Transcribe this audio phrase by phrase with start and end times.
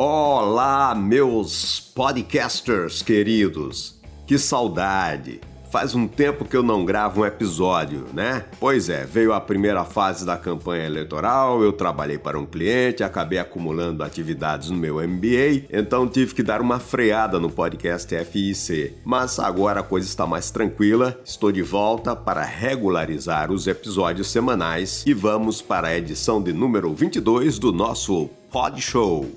[0.00, 4.00] Olá, meus podcasters queridos.
[4.28, 5.40] Que saudade!
[5.72, 8.44] Faz um tempo que eu não gravo um episódio, né?
[8.60, 13.40] Pois é, veio a primeira fase da campanha eleitoral, eu trabalhei para um cliente, acabei
[13.40, 18.94] acumulando atividades no meu MBA, então tive que dar uma freada no podcast FIC.
[19.04, 25.02] Mas agora a coisa está mais tranquila, estou de volta para regularizar os episódios semanais
[25.04, 29.28] e vamos para a edição de número 22 do nosso Pod Show.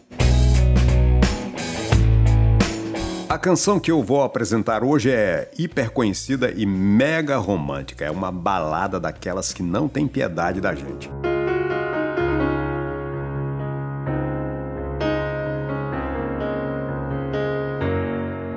[3.31, 8.03] A canção que eu vou apresentar hoje é hiper conhecida e mega romântica.
[8.03, 11.09] É uma balada daquelas que não tem piedade da gente.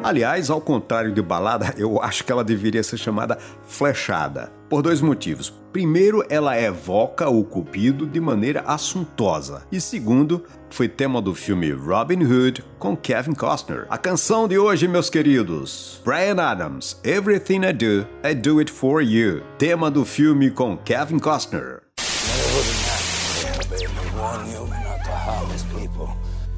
[0.04, 5.00] Aliás, ao contrário de balada, eu acho que ela deveria ser chamada flechada, por dois
[5.00, 5.48] motivos.
[5.72, 12.22] Primeiro, ela evoca o cupido de maneira assuntosa, e segundo, foi tema do filme Robin
[12.22, 13.86] Hood com Kevin Costner.
[13.88, 19.02] A canção de hoje, meus queridos, Brian Adams, Everything I Do, I Do It For
[19.02, 21.80] You, tema do filme com Kevin Costner.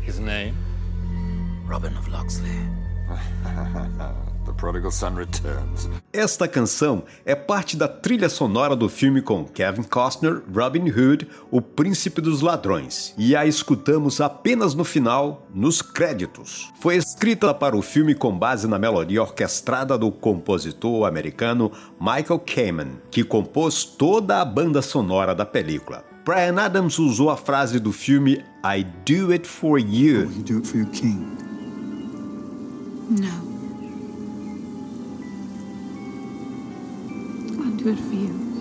[0.05, 0.55] His name?
[1.67, 2.86] Robin of Locksley.
[4.47, 5.89] the prodigal son returns.
[6.13, 11.61] Esta canção é parte da trilha sonora do filme com Kevin Costner, Robin Hood, O
[11.61, 16.73] Príncipe dos Ladrões, e a escutamos apenas no final, nos créditos.
[16.81, 23.01] Foi escrita para o filme com base na melodia orquestrada do compositor americano Michael Kamen,
[23.11, 26.05] que compôs toda a banda sonora da película.
[26.25, 30.29] Brian Adams usou a frase do filme I Do It For You.
[30.29, 31.46] Oh, you do it for your king.
[33.09, 33.29] No.
[37.63, 38.56] I'll do it for you.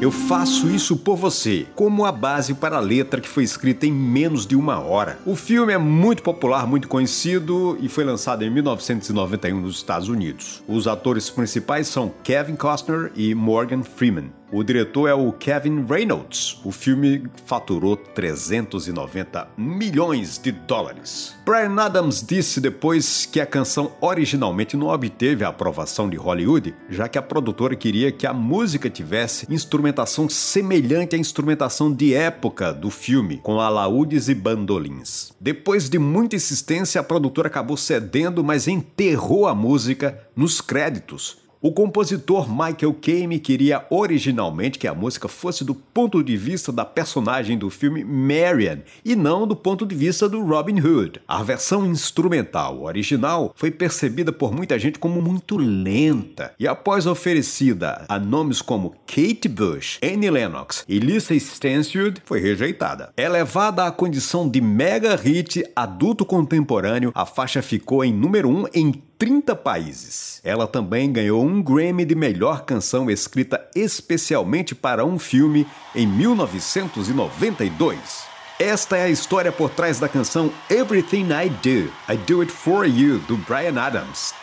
[0.00, 3.92] Eu faço isso por você, como a base para a letra que foi escrita em
[3.92, 5.18] menos de uma hora.
[5.24, 10.62] O filme é muito popular, muito conhecido e foi lançado em 1991 nos Estados Unidos.
[10.68, 14.30] Os atores principais são Kevin Costner e Morgan Freeman.
[14.56, 16.60] O diretor é o Kevin Reynolds.
[16.64, 21.34] O filme faturou 390 milhões de dólares.
[21.44, 27.08] Brian Adams disse depois que a canção originalmente não obteve a aprovação de Hollywood, já
[27.08, 29.44] que a produtora queria que a música tivesse
[29.84, 35.32] instrumentação semelhante à instrumentação de época do filme, com alaúdes e bandolins.
[35.38, 41.72] Depois de muita insistência, a produtora acabou cedendo, mas enterrou a música nos créditos o
[41.72, 47.56] compositor Michael Caine queria originalmente que a música fosse do ponto de vista da personagem
[47.56, 51.22] do filme Marian e não do ponto de vista do Robin Hood.
[51.26, 58.04] A versão instrumental original foi percebida por muita gente como muito lenta e após oferecida
[58.10, 63.10] a nomes como Kate Bush, Annie Lennox e Lisa Stansfield, foi rejeitada.
[63.16, 68.66] Elevada à condição de mega hit adulto contemporâneo, a faixa ficou em número 1 um
[68.74, 68.92] em
[69.24, 70.38] 30 países.
[70.44, 78.26] Ela também ganhou um Grammy de melhor canção escrita especialmente para um filme em 1992.
[78.58, 82.86] Esta é a história por trás da canção Everything I Do, I Do It For
[82.86, 84.34] You, do Brian Adams.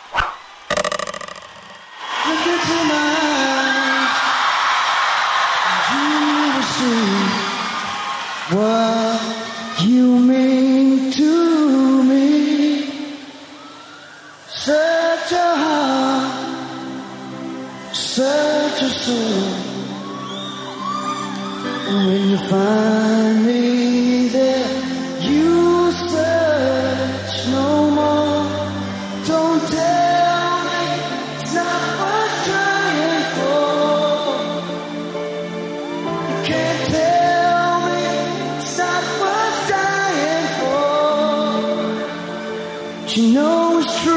[8.50, 9.41] What
[22.06, 24.68] When you find me there
[25.20, 28.46] You search no more.
[29.26, 30.82] Don't tell me
[32.00, 33.66] worth trying for.
[36.28, 38.02] You can't tell me
[39.68, 40.86] dying for.
[43.00, 44.11] But you know it's true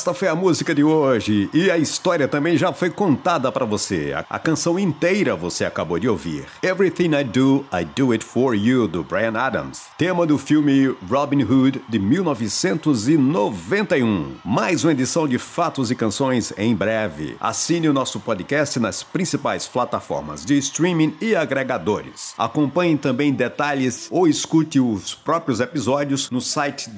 [0.00, 4.14] Esta foi a música de hoje e a história também já foi contada para você.
[4.16, 6.46] A, a, canção inteira você acabou de ouvir.
[6.62, 9.88] Everything I Do, I Do It For You, do Brian Adams.
[9.98, 14.36] Tema do filme Robin Hood, de 1991.
[14.42, 17.36] Mais uma edição de Fatos e Canções em breve.
[17.38, 22.32] Assine o nosso podcast nas principais plataformas de streaming e agregadores.
[22.38, 26.88] Acompanhe também detalhes ou escute os próprios episódios no site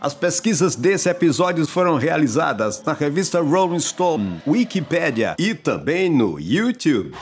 [0.00, 7.12] As pesquisas desse episódio foram realizadas na revista Rolling Stone, Wikipedia e também no YouTube.